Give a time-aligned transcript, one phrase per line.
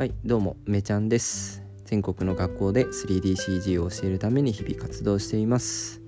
[0.00, 1.62] はいどうもめちゃんです。
[1.84, 6.00] 全国の学校で 3DCG を教えるために日々活動しています。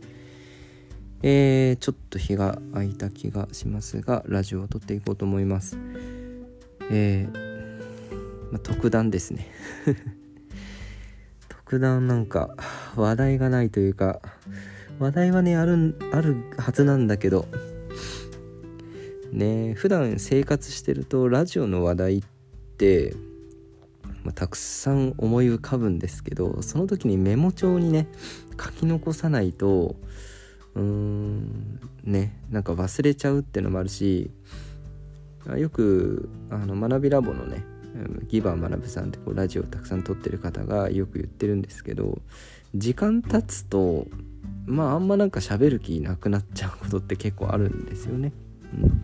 [1.22, 5.76] えー、ちょっと日が空いた気がしますがラジオを撮っていこうと思います。
[6.90, 9.46] えー、まあ、特段ですね。
[11.50, 12.56] 特段なんか
[12.96, 14.22] 話題がないというか
[15.00, 17.46] 話題はねあるあるはずなんだけど。
[19.32, 22.22] ね普段生活してるとラジオの話題っ
[22.78, 23.14] て、
[24.24, 28.08] まあ、たくさん思い浮かぶんですけどその時にメモ帳にね
[28.60, 29.96] 書き残さないと
[30.74, 34.30] うーんねなんか忘れちゃうっていうのもあるし
[35.56, 37.64] よくあの学びラボのね
[38.28, 42.18] ギバー学さんってこうラジオをたくさん撮ってる方がよく言ってるんですけど
[42.74, 44.06] 時間経つと
[44.64, 48.32] まああんまなんか喋る気なくなっちゃうことって結構あるんですよね。
[48.72, 49.02] うん、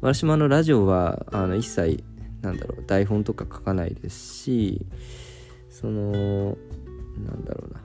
[0.00, 2.02] 私もあのラジオはあの一切
[2.42, 4.86] なんだろう台本とか書かないですし
[5.68, 6.56] その
[7.24, 7.80] なんだろうな。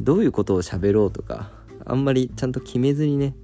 [0.00, 1.50] どういうことを喋ろうとか
[1.84, 3.34] あんまりちゃんと決めずにね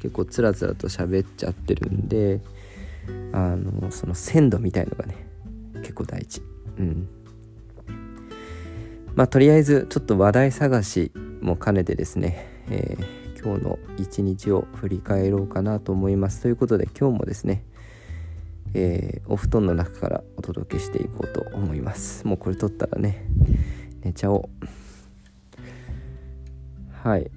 [0.00, 2.40] 結構つらつらと喋っちゃってるんで
[3.32, 5.26] あのその鮮度みたいのがね
[5.76, 6.42] 結構大事。
[6.78, 7.08] うん。
[9.14, 16.42] まあとりあえずちょっと話題探しも兼ねてですね、えー、今日の一日を振り返ろうかなと思います。
[16.42, 17.64] ということで今日もですね
[18.78, 22.26] えー、お布団の中からお届けしていこうと思います。
[22.26, 23.26] もうこれ撮ったらね
[24.02, 24.66] 寝ちゃおう。
[27.02, 27.30] はい。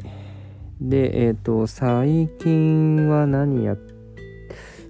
[0.81, 3.77] でえっ、ー、と最近は何や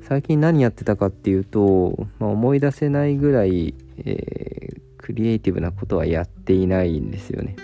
[0.01, 7.55] 最近何やってたかっていうと、まあ、思い出せないぐらい、えー、クリエイティブなことはやっていないんですよね。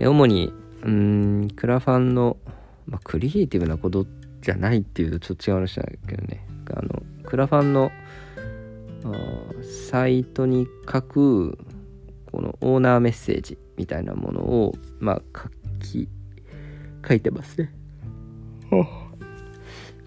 [0.00, 2.36] 主にうんクラファンの、
[2.86, 4.04] まあ、クリエイティブなこと
[4.42, 6.51] じゃないっていうとちょっと違う話なんだけどね。
[6.70, 7.90] あのクラファンの
[9.88, 11.58] サイトに書く
[12.30, 15.48] このオーナーメッセージみたいなものをまあ書
[15.80, 16.08] き
[17.06, 17.74] 書いてますね。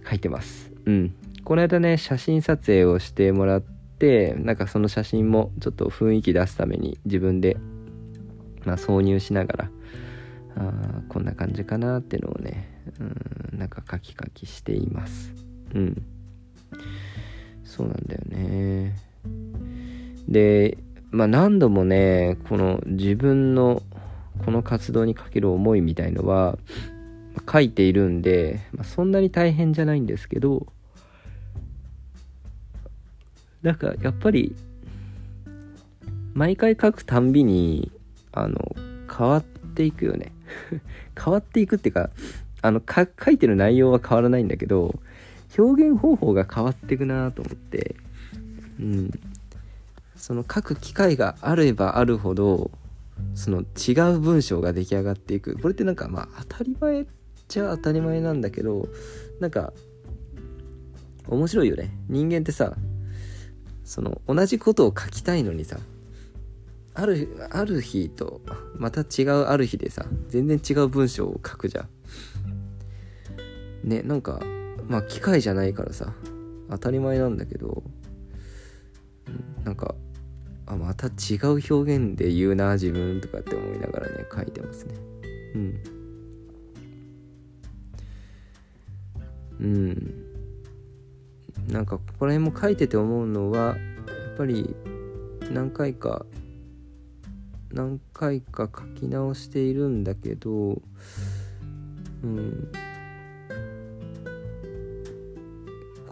[0.10, 0.72] 書いてます。
[0.86, 1.16] うん。
[1.44, 7.58] この間ね写真撮影をしてもらってなんかその写真もちょっと雰囲気出すために自分で、
[8.66, 9.70] まあ、挿入しながら
[10.58, 15.34] あこんな感じかなっていうのをねうんなんか書き書きしています。
[15.76, 16.15] うん。
[17.76, 18.96] そうなんだよね。
[20.30, 20.78] で
[21.12, 23.84] まあ何度もねこの自分の
[24.46, 26.58] この活動にかける思いみたいのは
[27.52, 30.68] 書いているんで、まあ、そんなに大変じゃないんですけど
[33.62, 34.56] なんかやっぱり
[36.34, 37.92] 毎回書くたんびに
[38.32, 38.76] あの
[39.18, 40.32] 変わっていくよね。
[41.22, 42.10] 変わっていくっていうか
[42.62, 45.00] あの書いてる内容は変わらないんだけど
[45.58, 47.96] 表現方法が変わっていくなと思って。
[48.80, 49.12] うん。
[50.16, 52.72] その書く機会があればあるほど
[53.34, 55.58] その違う文章が出来上がっていく。
[55.60, 57.06] これってなんかまあ当たり前っ
[57.48, 58.88] ちゃ当たり前なんだけど
[59.40, 59.74] なんか
[61.28, 61.92] 面白いよね。
[62.08, 62.74] 人間ってさ
[63.84, 65.78] その同じことを書きたいのにさ
[66.94, 68.42] あるある日と
[68.78, 71.90] また違うある日でさ全然違う文章を書くじゃん。
[73.84, 74.40] ねなんか
[74.88, 76.14] まあ機械じゃないからさ。
[76.70, 77.84] 当たり前なんだけど、
[79.64, 79.96] なんか
[80.66, 84.96] あまた違う表現で言うな自分とかって思いながらね書いてますね。
[85.54, 85.84] うん。
[89.60, 90.26] うん。
[91.70, 93.74] なんかここら辺も書いてて思うのはや
[94.34, 94.76] っぱり
[95.52, 96.26] 何回か
[97.72, 100.82] 何回か書き直しているんだけど
[102.24, 102.72] うん。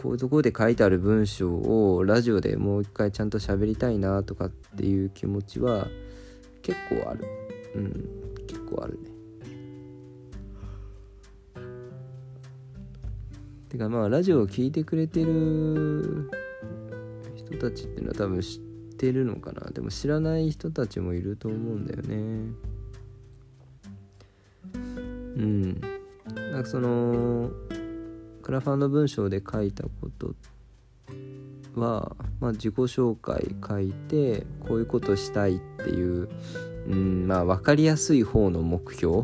[0.04, 5.86] こういうところで書いてある文章をラジオでもう一回ちゃんと喋りたいなとかっていう気持ちは
[6.60, 7.24] 結構ある。
[7.74, 9.08] うん結構あるね。
[13.70, 16.30] てかまあラジオを聴いてくれてる
[17.34, 18.60] 人たちっていうのは多分知っ
[18.98, 19.70] てるのかな。
[19.70, 22.16] でも知らない人たちもいると思うんだよね。
[24.74, 25.80] うん。
[26.52, 27.50] なんかその
[28.44, 30.34] クラファンの文章で書いたこと
[31.80, 36.28] は、まあ、自己紹介書いてこういうことしたいっていう、
[36.86, 39.20] うんまあ、分かりやすい方の目標、う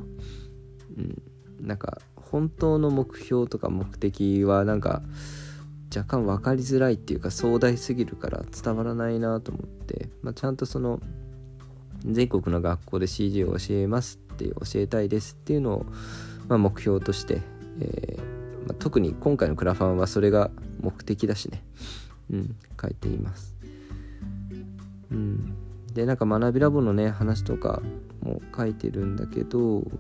[1.01, 1.23] ん、
[1.61, 5.03] なんか本当の目標とか目的はなんか
[5.95, 10.99] 若干分かりづらいっていうか壮大すぎるから伝わらないなと思って、まあ、ちゃんとその
[12.07, 15.87] 全国の学校で CG を教えますって教えたいですっていうのを、
[16.49, 17.43] まあ、目標として、
[17.81, 18.40] えー
[18.71, 21.65] まあ、特に今回のクラファンはそれが目的だしね、
[22.31, 23.57] うん、書いています。
[25.11, 25.57] うん。
[25.93, 27.83] でなんか学びラボのね話とか
[28.23, 29.91] も書いてるんだけどそ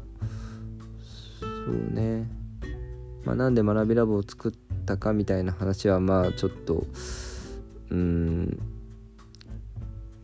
[1.66, 2.30] うね、
[3.24, 4.52] まあ、なんで学びラボを作っ
[4.86, 6.86] たかみたいな話はまあちょっと
[7.90, 8.56] うん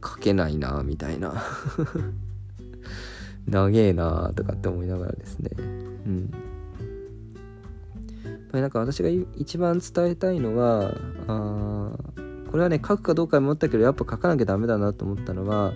[0.05, 1.35] 書けないなみたいな。
[3.49, 5.51] 長えなとかって思いながらですね。
[5.59, 6.31] うん。
[8.61, 10.95] なんか私が一番伝えたいのは
[11.27, 11.93] あ
[12.51, 15.73] これはね書くかどうか思ったけどやっぱ書かなきゃダメだなと思ったのは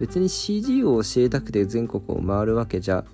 [0.00, 3.04] 別に CG を教えたくて全国を回るわけじゃ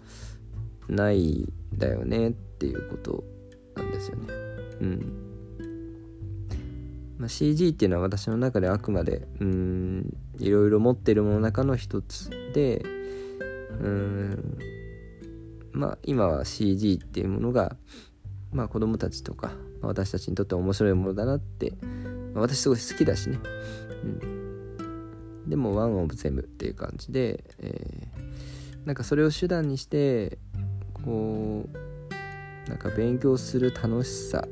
[0.88, 3.24] ないんだよねっていうこと
[3.76, 4.24] なんですよね。
[4.80, 5.22] うん
[7.18, 12.82] まあ、CG っていうのは私の中であくまでうんいろいろ持ってるものの中の一つで
[13.80, 14.58] うん
[15.70, 17.76] まあ今は CG っていうものが
[18.52, 21.72] まあ子供たちとか私たちにとって面白いものだなって、
[22.34, 23.38] まあ、私すごい好きだしね、
[24.04, 30.38] うん、でもワンオブゼムっていう感じで、えー、なんかそれを手段にして
[31.04, 34.46] こうなんか勉強する楽しさ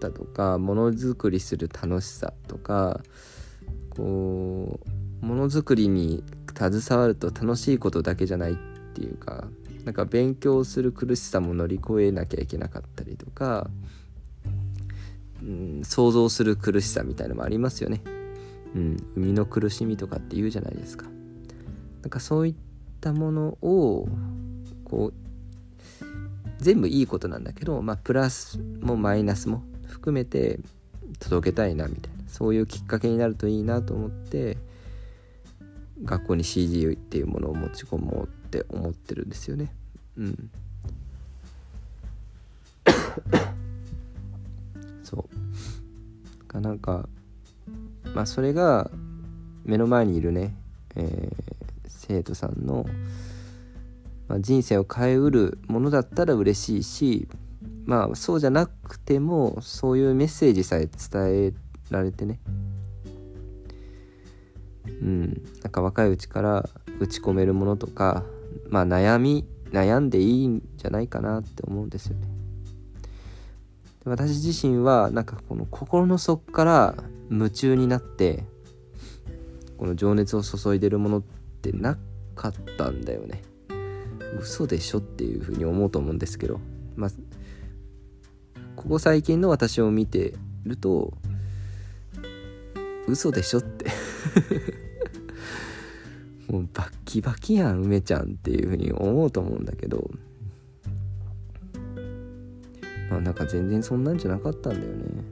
[0.00, 3.00] だとかものづくりする楽しさとか
[3.90, 4.80] こ
[5.22, 6.22] うものづくりに
[6.56, 8.56] 携わると楽しいことだけじゃないっ
[8.94, 9.48] ていうか
[9.84, 13.68] なんか勉強する苦しさも乗り越えなきゃいけなかったりとか、
[15.42, 18.00] うん、想像する苦しさみたいのもありますよね。
[18.74, 21.06] うん、生みの苦しみとかって言うじゃないですか。
[22.02, 22.54] なんかそういっ
[23.00, 24.08] たものを
[24.84, 25.24] こう
[26.58, 30.60] 全部いいことなんだけど、まあ、プラスもマイナスも含めて
[31.18, 34.56] 届けたいなみたいなそういうきっかけになるといいなと思って
[36.04, 39.74] 学校に CG っていうものを持ち込もうって思ってるんですよね。
[40.16, 40.50] うん。
[45.02, 46.44] そう。
[46.46, 47.08] かなんか
[48.14, 48.90] まあそれが
[49.64, 50.54] 目の前にいるね、
[50.94, 51.32] えー、
[51.88, 52.86] 生徒さんの、
[54.28, 57.28] まあ、人生を変えうるものだったら嬉しいし
[57.86, 61.52] まあそうじゃなくてもそういうメッセージさえ伝え
[61.90, 62.38] られてね。
[64.86, 65.42] うん。
[65.62, 66.68] なんか若いうちから
[67.00, 68.24] 打ち込めるものとか
[68.68, 72.28] まあ悩み悩んでいいんじゃないかなって思うんですよね。
[74.04, 76.94] 私自身はなんかこの心の底から
[77.30, 78.44] 夢中になって
[79.78, 81.22] この情熱を注いでるものっ
[81.62, 81.96] てな
[82.34, 83.42] かったんだよね。
[84.38, 86.60] 嘘でしょっていうふうに思うと思うんですけど
[86.96, 87.10] まあ
[88.76, 90.34] ここ最近の私を見て
[90.64, 91.12] ると
[93.06, 93.86] 嘘でしょって
[96.48, 100.10] もうバッキバキやん梅ちゃんっていうふうに思うと思うんだけど。
[103.10, 105.24] まあなんか全然そんなんじゃなかったんだよね。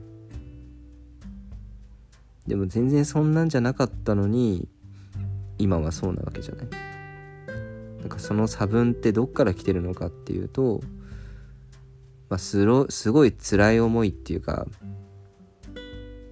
[2.47, 4.67] でも全然そんなんじゃなかったのに
[5.57, 6.67] 今はそうなわけじゃない。
[7.99, 10.81] なんかその差分ってどっから来てるのかっていうと、
[12.29, 14.67] まあ、すろすごい辛い思いっていうか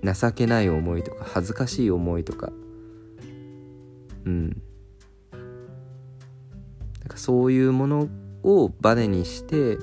[0.04, 2.52] 情けない思いとか恥ずかしい思いとか。
[4.26, 4.62] うん。
[7.18, 8.10] そういうもの
[8.44, 9.78] をバネにして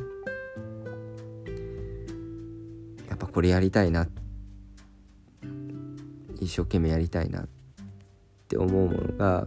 [3.09, 4.07] やっぱこれやりたいな
[6.41, 7.49] 一生懸命やりたいなっ
[8.49, 9.47] て思うものが、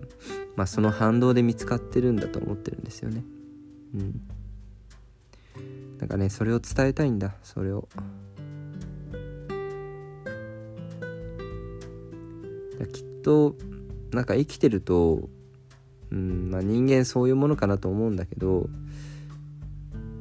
[0.56, 3.24] まあ、その反動で見つかってるんだと思ってるんですよね。
[3.96, 4.22] うん。
[5.98, 7.88] なんかねそれを伝えたいんだそれを。
[12.94, 13.56] きっと
[14.12, 15.30] なんか生きてると
[16.12, 18.68] うんまあ、人間そういうものかなと思うんだけど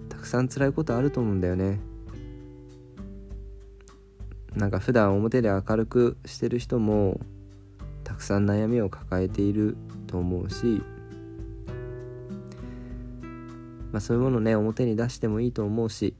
[0.09, 1.81] たくさん辛いことあると思うんだよね。
[4.55, 7.21] なんか普段表で明るくしてる人も
[8.03, 9.77] たくさん悩みを抱えている
[10.09, 10.83] と思うし
[13.93, 16.17] まあそういうものね表に出してもいいと思うし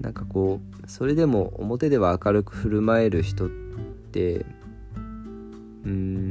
[0.00, 3.48] なんかこうそれでも表では明るく振る舞える人っ
[4.12, 4.46] て
[5.84, 6.23] うん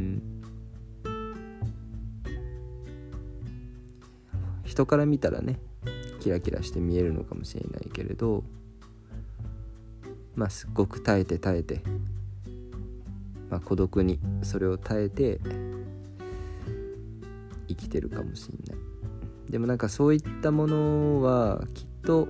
[4.73, 5.59] 人から見たらね
[6.19, 8.43] キラキラして見えるのかもしれないけれど
[10.35, 11.81] まあすっごく耐えて耐えて、
[13.51, 15.39] まあ、孤独にそれを耐えて
[17.67, 18.83] 生きてるかもしれない。
[19.51, 22.27] でもなんかそういったものはきっと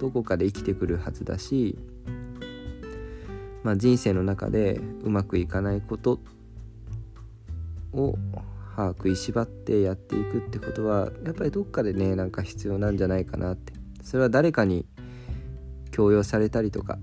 [0.00, 1.76] どこかで生きてくるはずだし、
[3.62, 6.20] まあ、人生の中でうまくいかないこと
[7.92, 8.14] を
[8.76, 13.72] 歯食いしばってやっていくってことはやっぱりどっかでねなんか必要なんじゃないかなって。
[14.02, 14.86] それは誰かに
[15.90, 16.98] 強要されたりとか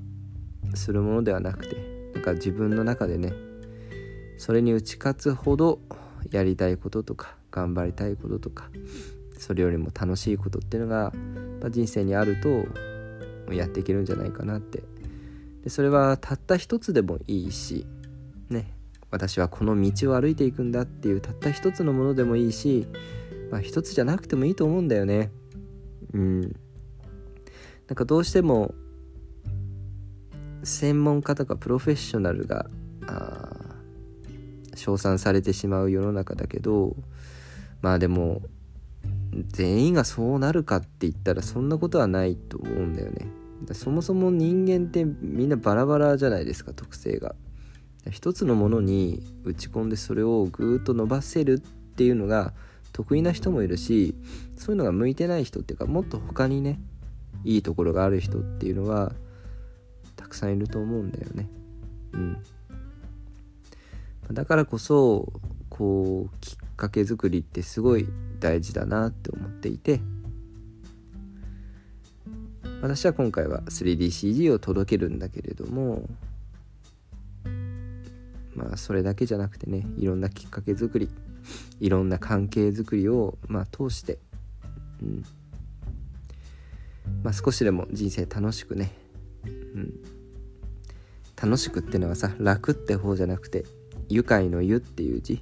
[0.75, 1.75] するものではなくて
[2.13, 3.33] なんか自分の中でね
[4.37, 5.79] それに打ち勝つほど
[6.31, 8.69] やりたいこととか頑張りたいこととか
[9.37, 11.11] それよりも楽しいことっていうのが、
[11.69, 12.65] 人生にあると
[13.53, 14.83] やっていけるんじゃないかなって。
[15.63, 17.85] でそれはたった一つでもいいし
[18.49, 18.73] ね
[19.13, 22.87] 私はこの道を歩いていくんだっていうたった一つのものでもいいし、
[23.51, 25.29] まあ、一つじゃなくてもいいと思うんだよね。
[26.13, 26.41] うん。
[26.41, 26.51] なん
[27.95, 28.73] かどうしても
[30.63, 32.65] 専門家とかプロフェッショナルが
[34.73, 36.95] 称賛されてしまう世の中だけど
[37.81, 38.41] まあでも
[39.49, 43.27] 全員がそうなるかって言ったらそんなことはないと思うんだよね。
[43.73, 47.35] そもそも人間ってみんなバラバラじゃないですか特性が。
[48.11, 51.59] 一つのものに打ち込んでそれをぐーっと伸ばせるっ
[51.95, 52.53] ていうのが
[52.91, 54.15] 得意な人もいるし
[54.55, 56.79] そういうのが向いてない人っていうかもっと他にね
[57.43, 59.13] いいところがある人っていうのは
[60.15, 61.49] たくさんいると思うんだよね。
[62.13, 62.37] うん。
[64.31, 65.33] だからこそ
[65.69, 68.07] こうきっかけ作りってすごい
[68.39, 69.99] 大事だなって思っていて
[72.81, 76.07] 私は今回は 3DCG を届けるんだけれども
[78.55, 81.09] まあそれだけじゃなくてねいろんなきっかけ作り
[81.79, 84.19] いろんな関係づくりをまあ通して、
[85.01, 85.23] うん。
[87.21, 88.91] まあ、少しでも人生楽しくね、
[89.45, 89.93] うん、
[91.41, 93.65] 楽しくってのはさ楽って方じゃなくて
[94.09, 95.41] 愉快の愉っていう字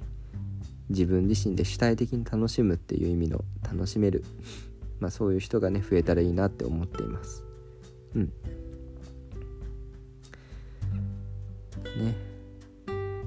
[0.88, 4.24] 自分自身で主体的に楽しむっていう意味の楽しめる、
[5.00, 7.44] まあ、そういう人がね増えたらいいなって思っています。
[8.14, 8.32] うん。
[11.96, 12.31] ね。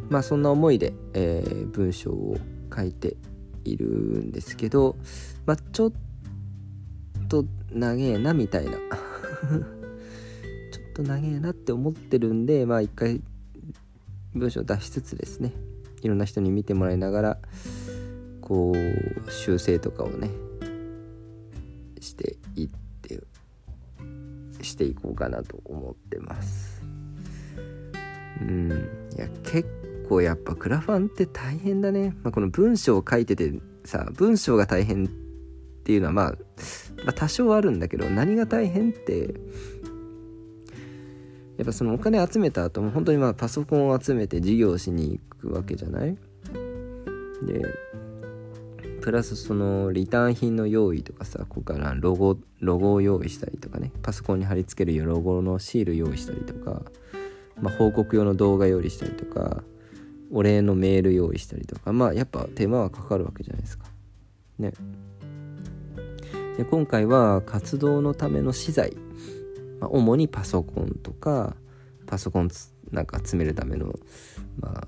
[0.10, 2.38] まあそんな思いで、えー、文章を
[2.76, 3.18] 書いて
[3.64, 4.96] いるんですけど
[5.46, 5.92] まあちょっ
[7.28, 8.72] と長えなみたいな。
[10.72, 13.22] ちょっと長えなって思ってるんでまあ一回
[14.34, 15.54] 文章を出しつつですね。
[16.02, 17.38] いろんな人に見てもらいながら
[18.42, 20.30] こう修正とかをね
[22.00, 22.70] していっ
[23.02, 23.24] て
[24.62, 26.82] していこうかなと思ってます。
[28.42, 28.72] うん。
[29.16, 29.68] いや結
[30.08, 35.08] 構やっぱクラファンって大変だね、まあ、この文章を書いててさ文章が大変っ
[35.84, 36.36] ていうのはまあ、
[37.04, 39.36] まあ、多少あるんだけど何が大変って
[41.58, 46.18] やっぱそのお金集めた後も本当にまあパソコンを集めて事業しに行くわけじゃない？
[47.46, 47.64] で
[49.02, 53.92] プラスそのリターン品の用意とかさここからロゴロゴを用意したりとかね。
[54.02, 56.82] パソコンに貼り付けるロゴのシール用意したりとか、
[57.62, 59.64] まあ、報告用の動画用意したりとか
[60.36, 63.86] お礼のメール用意したりとかまあやっぱ手間はかかるわけじゃないですか。
[64.60, 64.74] ね。
[66.58, 68.96] で今回は活動のための資材
[69.80, 71.56] まあ、主にパソコンとか
[72.08, 72.50] パソコン
[72.92, 73.94] なんか詰めるための
[74.60, 74.88] まあ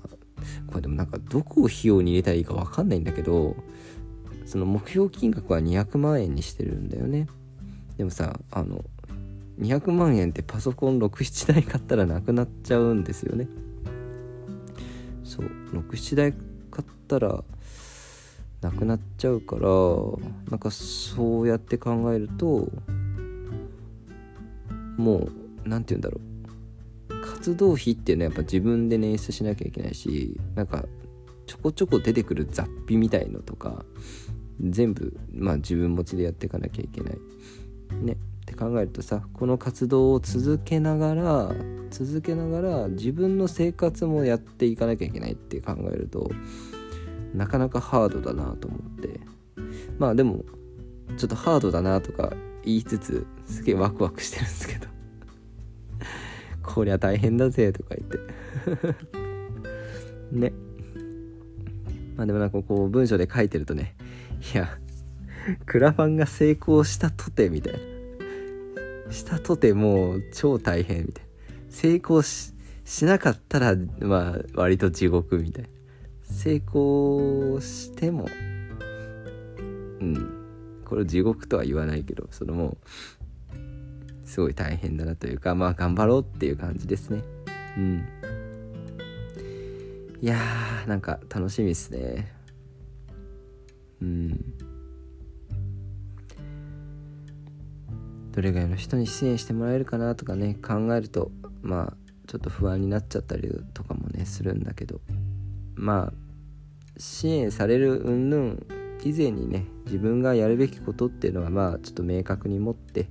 [0.66, 3.56] これでもなんかどこを費用に入れたらいいか分かんないんだけど
[4.46, 7.26] その目標金額は200万円にしてるんだよね。
[7.96, 8.84] でもさあの
[9.60, 13.48] 200万円ってパソコン67台買ったらなくなっちゃうんですよね。
[15.28, 15.46] そう
[15.90, 16.32] 67台
[16.70, 17.44] 買ったら
[18.62, 19.68] なくなっちゃうから
[20.50, 22.68] なんかそうやって考えると
[24.96, 25.32] もう
[25.64, 26.28] 何て言うんだろう。
[27.20, 30.84] 活動費っていうのはやっぱ自分で捻出しなきゃいけないしなんか
[31.46, 33.84] ちょこちょこ出てくる雑費みたいのとか
[34.60, 37.18] 全部まあ自分持ちでやっていかなきゃいけない。
[38.02, 38.16] ね。
[38.48, 41.52] って考えるとさこの活動を続けながら
[41.90, 46.30] 続けながら自分の生活もやっていかなきゃいけないって考えると
[47.34, 49.20] なかなかハードだなと思って。
[49.98, 50.44] まあでも
[51.18, 52.32] ちょっとハードだなとか
[52.64, 54.86] 言いつつすげえワクワクしてるんですけど。
[56.62, 58.18] こりゃ大変だぜとか言って。
[60.32, 60.52] ね。
[62.16, 63.94] まあでもなんかこう文章で書いてるとね
[64.52, 64.68] いや
[65.66, 67.97] クラファンが成功したとてみたいな。
[69.10, 71.24] したとてもう超大変みたい。
[71.24, 71.28] な
[71.70, 72.54] 成功し
[73.02, 75.68] なかったらまあ割と地獄みたいな。
[76.22, 78.28] 成功しても
[80.00, 80.34] うん。
[80.84, 82.76] これ地獄とは言わないけどそのもう
[84.24, 87.22] すごい大変だなというかまあ頑張ろうっていう感じですね。
[87.76, 88.04] うん。
[90.20, 92.32] いやーなんか楽しみですね。
[94.02, 94.54] うん。
[98.38, 101.96] どれぐらいの人に支援してもらえるかなとかね考えるとまあ
[102.28, 105.00] ちょっと不安になっちゃったりとかもねするんだけど。
[105.74, 106.12] まあ
[107.00, 108.56] 支援される云々
[109.04, 113.08] 以前にね自分がやるべきことっていうのはまあちょっと明確に持って、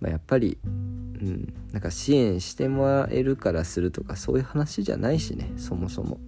[0.00, 6.18] まあ、やっぱり、うん、なんか支援してもらえるからするとかそういう話じゃないしねそもそも。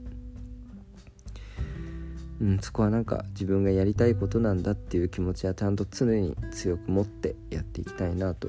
[2.40, 8.48] うん、そこはなんか自分がやりたいことなんだっていう気持ちはちゃんと常に強く持ってやっていきたいなと、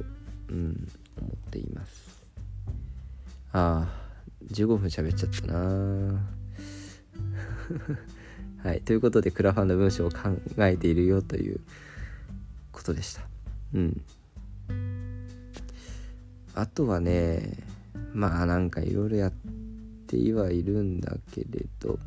[0.50, 0.88] うん、
[1.20, 2.24] 思っています。
[3.54, 4.08] ああ
[4.52, 6.22] 15分喋っちゃったな。
[8.64, 11.62] はいということでクラファンの文章を考えているよという
[12.74, 13.22] ことでした。
[13.74, 14.02] うん。
[16.56, 17.64] あとはね
[18.14, 19.34] まあなんかいろいろやっ
[20.08, 21.98] てはいるんだけれど。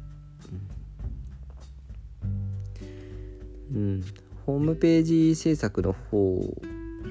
[3.74, 4.04] うん、
[4.46, 6.40] ホームページ制作の方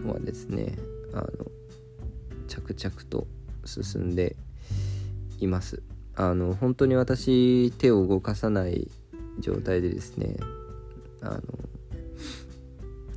[0.06, 0.78] はですね
[1.14, 1.28] あの
[2.48, 3.28] 着々と
[3.66, 4.36] 進んで
[5.40, 5.82] います。
[6.16, 8.90] あの本当に私手を動かさない
[9.40, 10.36] 状態でですね
[11.22, 11.42] あの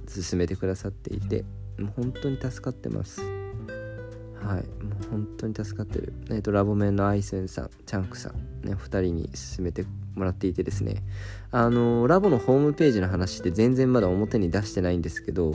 [0.07, 1.45] 進めてくださっていて
[1.79, 3.21] もう本当に助かってます。
[3.21, 4.85] はい。
[4.85, 6.13] もう本当に助かってる。
[6.31, 8.35] えっ、とラボメンのアイセンさんチャンクさん
[8.67, 9.85] ね2人に進めて
[10.15, 11.03] もらっていてですね。
[11.51, 15.55] あのラボのホームページの話って全然まだ表に出してないんですけど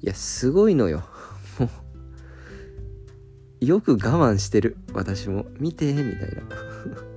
[0.00, 1.04] いやすごいのよ。
[1.58, 1.68] も
[3.60, 4.76] うよく我慢してる。
[4.92, 5.46] 私も。
[5.58, 6.42] 見てみたいな。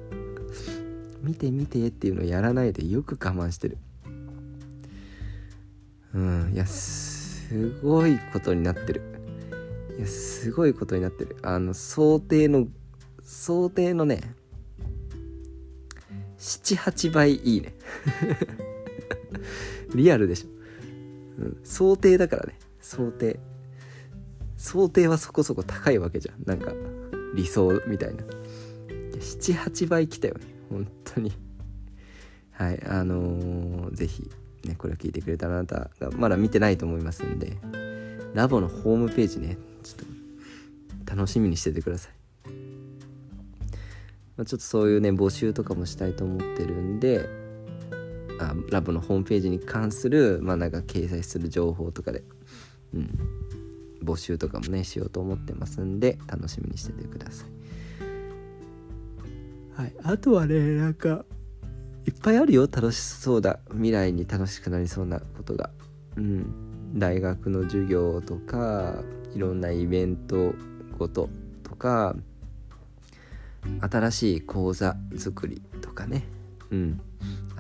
[1.21, 3.77] 見て見てっていうのやらないでよく我慢してる。
[6.13, 9.01] うんいやすごいことになってる。
[9.97, 11.37] いやすごいことになってる。
[11.43, 12.67] あの想定の
[13.23, 14.35] 想定のね
[16.41, 17.73] 78倍いいね。
[19.95, 22.59] リアルでしょ、うん、想定だからね。
[22.81, 23.39] 想定。
[24.57, 26.43] 想定はそこそこ高いわけじゃん。
[26.45, 26.73] なんか
[27.35, 28.23] 理想みたいな。
[29.19, 30.41] 78倍来たよね。
[30.69, 31.31] 本当に。
[32.51, 32.83] はい。
[32.85, 34.29] あのー、ぜひ
[34.65, 37.57] ねこれを聞いてくれたあなたがまだ見てないと思いますんで
[38.33, 42.13] ラボのホームページねちょっと楽しみにしててください。
[44.41, 47.29] まあ、ちょっとそういうね募集とかもしたいと思ってるんで
[48.39, 52.23] あラボのホームページに関するまあなんか掲載する情報とかで、
[52.95, 53.19] うん、
[54.03, 57.49] 募集とかもねしようと思ってますんで楽しみにしててください。
[59.79, 61.23] はい、あとはねなんか
[62.07, 65.69] いっぱいあるよ楽しそうだ未来に楽しくなりそうなことが。
[66.17, 69.03] うん、大学の授業とか
[69.35, 70.55] いろんなイベント
[70.97, 71.29] ごと
[71.61, 72.15] とか
[73.81, 76.23] 新しい講座作りとかね。
[76.71, 77.01] うん。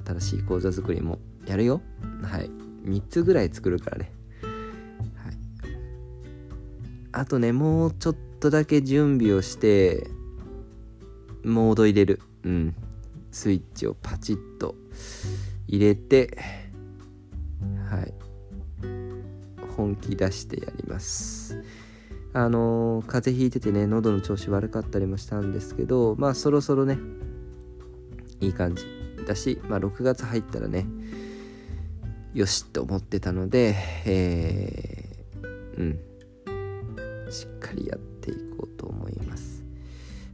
[0.05, 1.81] 新しい講座作りもやるよ。
[2.23, 2.49] はい。
[2.85, 4.11] 3つぐらい作るからね。
[4.41, 5.37] はい。
[7.11, 10.07] あとねもうちょっとだけ準備をして
[11.43, 12.21] モード入れる。
[12.43, 12.75] うん。
[13.31, 14.75] スイッチをパチッと
[15.67, 16.37] 入れて
[17.89, 18.13] はい。
[19.75, 21.57] 本気出してやります
[22.33, 26.97] あの、風邪ひいててね喉の調子悪かったりもしたんですけどまあそろそろね
[28.39, 28.85] いい感じ
[29.27, 30.85] だし、まあ、6月入ったらね
[32.33, 37.31] よしと思ってたので、えー、うん。
[37.31, 39.63] しっかりやっていこうと思います。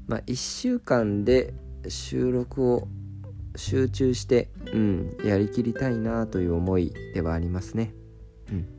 [0.08, 1.54] まあ1週間で
[1.88, 2.88] 収録を
[3.56, 7.94] 集中して、うん、やりきりたいなという思いではありますね。
[8.52, 8.77] うん。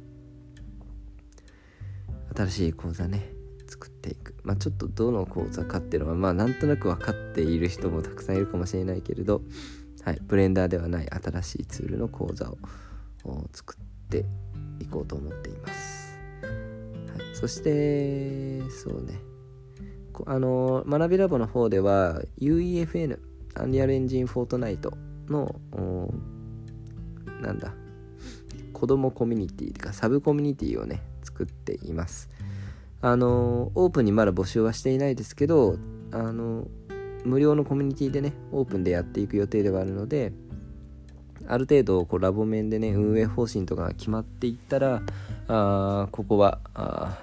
[2.39, 3.33] 新しい講座ね
[3.67, 4.35] 作っていく。
[4.45, 9.43] まあちょっとどの講座かっていうのはまあなんとなく分かっている人もたくさんいるかもしれないけれど
[10.05, 12.57] はいブレンダーではない新しいツールの講座を
[13.53, 14.25] 作って
[14.81, 19.21] いこうと思っています、はい、そしてそうね。
[20.27, 23.19] あの学びラボの方では UEFN
[23.55, 24.93] Unreal Engine Fortnite
[25.29, 25.55] の
[27.41, 27.73] なんだ
[28.73, 32.31] 子供コミュニティとかサブコミュニティをね作っています。
[33.01, 35.77] あのオープンにまだ募集はしていないですけど
[36.11, 36.67] あの
[37.25, 40.33] 無料のコミュニティでねオープンでやっていく予定ではあるので
[41.47, 45.03] ある程度こうラボ面でね運営方針とかが決まっていったら
[45.47, 47.19] あここはあ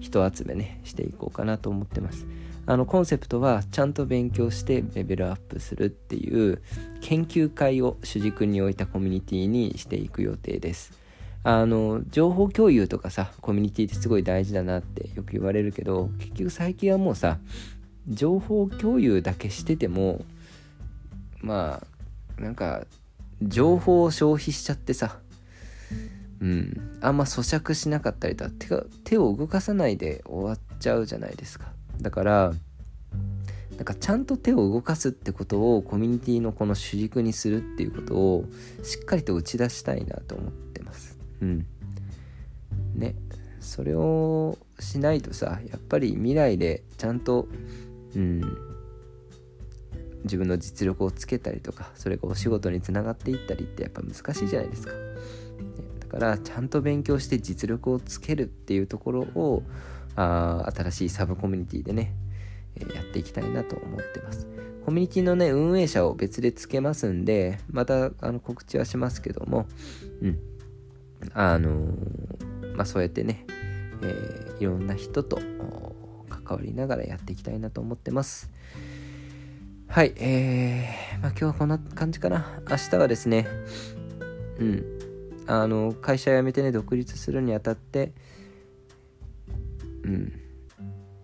[0.00, 2.26] 人集めねしていこうかなと思ってます。
[2.66, 6.62] あのコンセプトはちゃんと勉強してレベルアップするっていう
[7.00, 10.99] 研究会を主軸に置いたコミュニティにしていく予定です。
[11.42, 17.38] あの情報共有とかさコミュニティってすごい大事だなってよく言われるけど結局最近はもうさ
[18.08, 20.24] 情報共有だけしてても
[21.40, 21.82] ま
[22.38, 22.84] あなんか
[23.42, 25.18] 情報を消費しちゃってさ
[26.40, 31.72] うんあんま咀嚼しなかったりとか手が手を動かさないで終わっちゃうじゃないですか。
[32.00, 32.52] だから
[33.76, 38.44] なんかちゃんと手を動かすってことをコミュニティのこの主軸にするっていうことを
[38.82, 40.69] しっかりと打ち出したいなと思って。
[41.40, 41.66] うん
[42.94, 43.14] ね
[43.60, 47.46] それをしないとさやっぱり未来でちゃんと
[48.14, 48.40] うん
[50.24, 54.92] 自分の実力をつけたりとかそれがお仕事につながっていったりってやっぱ難しいじゃないですか。
[54.92, 54.98] ね
[56.00, 59.62] だからちゃんと勉強して実力をつけるっていうところを
[60.16, 62.14] あ新しいサブコミュニティでね、
[62.76, 64.48] えー、やっていきたいなと思ってます。
[64.84, 69.66] コミュニティのね、運営者を別でつけますんで、またあの告知はしますけども、
[70.22, 70.38] うん。
[71.34, 71.94] あの、
[72.76, 73.44] まあそうやってね、
[74.02, 75.38] えー、いろんな人と
[76.28, 78.50] 関わりながらやっていきたいなと思ってます。
[79.86, 82.60] はい、えー、まあ今日はこんな感じかな。
[82.68, 83.46] 明日はですね、
[84.58, 84.84] うん、
[85.46, 88.12] あの、会社辞めてね、独立するにあたって、
[90.04, 90.32] うん、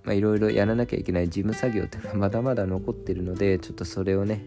[0.03, 4.43] まあいろいろやらなきゃいけない事務作業っていうのがまだまだ残ってるので、ちょっとそれをね、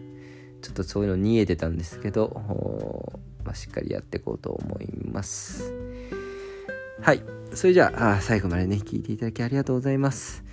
[0.60, 5.74] ちょっとそういうの逃げてたんですけど、まあ、しっかりやっていこうと思います。
[7.02, 7.22] はい。
[7.52, 10.44] それじゃあ、あ最後までね、聞いていただきありがとうございます。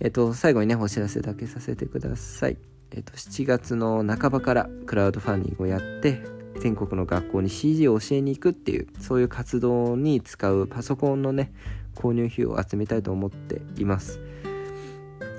[0.00, 2.56] えっと、最後にね、お知らせだけさせてください。
[2.92, 6.22] えっと、7月の半ばからクラウドファンディングをやって、
[6.58, 11.52] 全国の学校に CG を教えに行くっていう、そういう活動に使うパソコンのね、
[11.94, 14.18] 購入費を集めたいと思っています。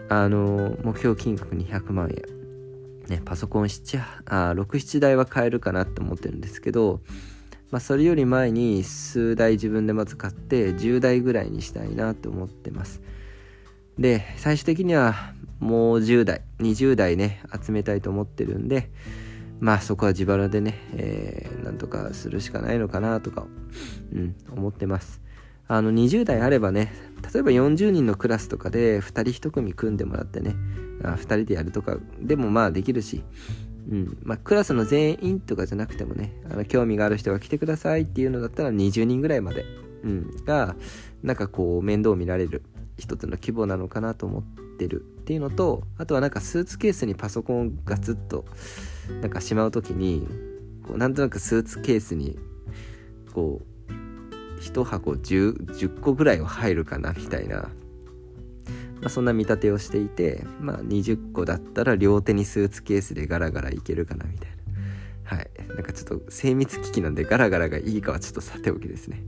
[0.10, 2.37] あの、目標金額200万円。
[3.10, 7.02] ね、パソコン7、あ6、7台は買えるかなって思ってるんですけど、
[7.72, 13.02] まあ、それより前に数台自分でまず買って10台ぐらいにしたいなと思ってます。
[14.00, 18.90] で、最終的にはもう10代、20代ね、集めたいと思ってるんで、
[19.60, 23.48] まあそこは自腹でね、えー、なんとかするしかないのかなとか、
[24.14, 25.22] うん、思ってます。
[25.68, 26.94] あの20代あればね、
[27.34, 30.56] 例えば40人のクラスとかで2人1組組んでもらってね、
[31.04, 33.24] あ2人でやるとかでもまあできるし、
[33.90, 39.66] うんまあ、クラスの全員とかじゃなくてもね、あの興味がある人が来てくださいっていうのだったら20人ぐらいまで、
[40.04, 40.76] うん、が、
[41.24, 42.64] なんかこう面倒見られる
[42.98, 44.44] 一つの規模なのかなと思っ
[44.78, 48.46] てるっていうのとあとはなんかスーツケースにパソコンガツッと
[49.22, 50.28] なんかしまう時に
[50.88, 52.38] こうなんとなくスーツケースに
[53.34, 53.77] こう
[54.60, 57.70] 1箱 10, 10個ぐらいは入るかなみたいな、ま
[59.06, 64.58] あ、そんな見立てをしていて、まあ、20個だったら両手にスーツケースでガラガラいけるかなみたいな。
[65.24, 65.50] はい。
[65.70, 69.22] なんかちょっと精密機器なんでガラガラがいいかはちょっとさておきですね。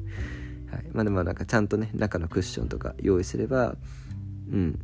[0.72, 3.76] はい、まあでもなんかちゃんとね中のクッションとか用意すれば
[4.52, 4.80] うん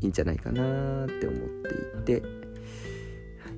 [0.00, 1.40] いいんじゃないかなって思っ
[2.04, 2.22] ていて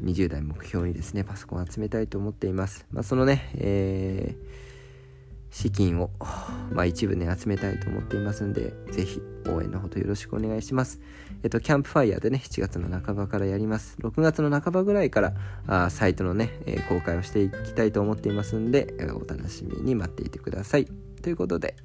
[0.02, 4.67] 20代目標にですねパソコン集めたいと思っていますまあそのねえー
[5.50, 6.10] 資金を、
[6.72, 11.00] まあ、一部ね、集めたいと思っていますんで、ぜひ応援のほどよろしくお願いします。
[11.42, 13.96] えっと、キャンプファイヤーでね、7月の半ばからやります。
[14.00, 15.34] 6月の半ばぐらいから、
[15.66, 20.86] あサイトのね、えー、公開をしていきたいと思っていますんで、お楽しみに待っていてください。
[21.22, 21.76] ということで、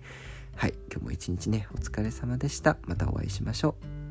[0.55, 2.77] はい、今日も一日ね、お疲れ様でした。
[2.85, 4.02] またお会いしましょう。